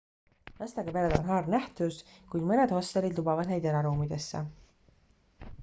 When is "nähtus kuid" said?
1.55-2.47